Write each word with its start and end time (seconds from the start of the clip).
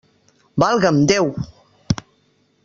Valga'm 0.63 0.97
Déu! 1.11 1.29